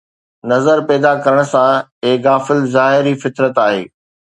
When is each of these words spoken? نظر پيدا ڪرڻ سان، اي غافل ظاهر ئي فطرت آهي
نظر 0.51 0.77
پيدا 0.87 1.11
ڪرڻ 1.23 1.39
سان، 1.51 1.73
اي 2.03 2.11
غافل 2.25 2.59
ظاهر 2.75 3.03
ئي 3.09 3.15
فطرت 3.23 3.55
آهي 3.65 3.83